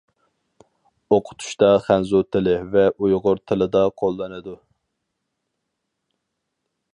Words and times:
ئوقۇتۇشتا 1.17 1.69
خەنزۇ 1.87 2.21
تىلى 2.35 2.55
ۋە 2.77 2.85
ئۇيغۇر 2.95 3.43
تىلىدا 3.51 3.85
قوللىنىدۇ. 4.03 4.57